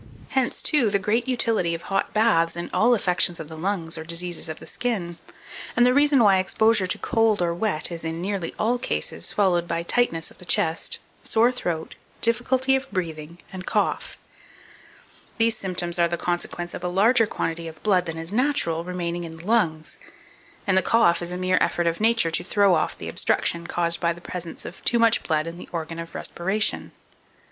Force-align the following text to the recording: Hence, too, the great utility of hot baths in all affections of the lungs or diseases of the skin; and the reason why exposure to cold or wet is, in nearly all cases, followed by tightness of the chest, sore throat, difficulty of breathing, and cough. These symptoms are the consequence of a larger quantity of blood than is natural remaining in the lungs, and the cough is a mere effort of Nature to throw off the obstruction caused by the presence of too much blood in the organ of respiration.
Hence, 0.29 0.63
too, 0.63 0.89
the 0.89 0.97
great 0.97 1.27
utility 1.27 1.75
of 1.75 1.83
hot 1.83 2.11
baths 2.11 2.55
in 2.55 2.71
all 2.73 2.95
affections 2.95 3.39
of 3.39 3.49
the 3.49 3.55
lungs 3.55 3.99
or 3.99 4.03
diseases 4.03 4.49
of 4.49 4.59
the 4.59 4.65
skin; 4.65 5.19
and 5.75 5.85
the 5.85 5.93
reason 5.93 6.23
why 6.23 6.39
exposure 6.39 6.87
to 6.87 6.97
cold 6.97 7.39
or 7.39 7.53
wet 7.53 7.91
is, 7.91 8.03
in 8.03 8.19
nearly 8.19 8.51
all 8.57 8.79
cases, 8.79 9.31
followed 9.31 9.67
by 9.67 9.83
tightness 9.83 10.31
of 10.31 10.39
the 10.39 10.43
chest, 10.45 10.97
sore 11.21 11.51
throat, 11.51 11.93
difficulty 12.19 12.75
of 12.75 12.89
breathing, 12.91 13.37
and 13.53 13.67
cough. 13.67 14.17
These 15.37 15.55
symptoms 15.57 15.99
are 15.99 16.07
the 16.07 16.17
consequence 16.17 16.73
of 16.73 16.83
a 16.83 16.87
larger 16.87 17.27
quantity 17.27 17.67
of 17.67 17.83
blood 17.83 18.07
than 18.07 18.17
is 18.17 18.31
natural 18.31 18.83
remaining 18.83 19.23
in 19.23 19.37
the 19.37 19.45
lungs, 19.45 19.99
and 20.65 20.75
the 20.75 20.81
cough 20.81 21.21
is 21.21 21.31
a 21.31 21.37
mere 21.37 21.59
effort 21.61 21.85
of 21.85 22.01
Nature 22.01 22.31
to 22.31 22.43
throw 22.43 22.73
off 22.73 22.97
the 22.97 23.07
obstruction 23.07 23.67
caused 23.67 23.99
by 23.99 24.13
the 24.13 24.19
presence 24.19 24.65
of 24.65 24.83
too 24.83 24.97
much 24.97 25.21
blood 25.21 25.45
in 25.45 25.59
the 25.59 25.69
organ 25.71 25.99
of 25.99 26.15
respiration. 26.15 26.91